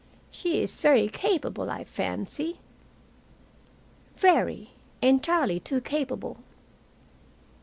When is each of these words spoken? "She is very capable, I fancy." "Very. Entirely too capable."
"She 0.31 0.59
is 0.63 0.79
very 0.81 1.07
capable, 1.09 1.69
I 1.69 1.83
fancy." 1.83 2.57
"Very. 4.17 4.71
Entirely 4.99 5.59
too 5.59 5.79
capable." 5.79 6.37